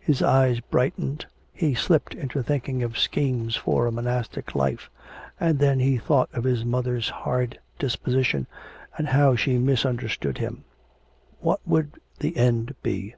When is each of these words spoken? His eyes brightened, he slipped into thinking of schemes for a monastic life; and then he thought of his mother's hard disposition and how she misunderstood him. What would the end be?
His 0.00 0.22
eyes 0.24 0.58
brightened, 0.58 1.24
he 1.52 1.72
slipped 1.72 2.12
into 2.12 2.42
thinking 2.42 2.82
of 2.82 2.98
schemes 2.98 3.54
for 3.54 3.86
a 3.86 3.92
monastic 3.92 4.56
life; 4.56 4.90
and 5.38 5.60
then 5.60 5.78
he 5.78 5.98
thought 5.98 6.28
of 6.32 6.42
his 6.42 6.64
mother's 6.64 7.08
hard 7.08 7.60
disposition 7.78 8.48
and 8.96 9.06
how 9.06 9.36
she 9.36 9.56
misunderstood 9.56 10.38
him. 10.38 10.64
What 11.38 11.60
would 11.64 11.92
the 12.18 12.36
end 12.36 12.74
be? 12.82 13.14